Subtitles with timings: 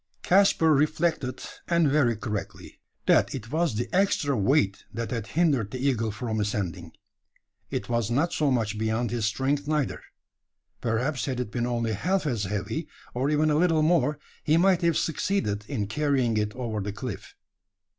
[0.23, 5.77] Caspar reflected, and very correctly: that it was the extra weight that had hindered the
[5.77, 6.93] eagle from ascending.
[7.69, 10.01] It was not so much beyond his strength neither.
[10.81, 14.81] Perhaps had it been only half as heavy, or even a little more, he might
[14.81, 17.35] have succeeded in carrying it over the cliff.